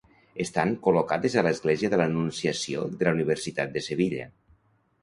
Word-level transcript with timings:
Estan 0.43 0.71
col·locades 0.87 1.35
a 1.35 1.43
l'església 1.49 1.91
de 1.95 2.01
l'Anunciació 2.03 2.89
de 2.97 3.09
la 3.11 3.17
universitat 3.21 3.79
de 3.79 3.87
Sevilla. 3.91 4.31